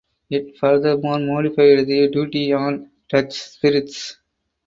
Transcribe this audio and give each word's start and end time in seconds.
It 0.31 0.57
furthermore 0.57 1.19
modified 1.19 1.85
the 1.85 2.09
duty 2.11 2.51
on 2.53 2.89
Dutch 3.07 3.33
spirits. 3.33 4.17